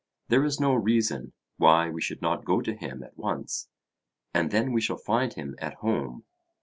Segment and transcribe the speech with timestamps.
[0.29, 3.69] There is no reason why we should not go to him at once,
[4.33, 6.23] and then we shall find him at home.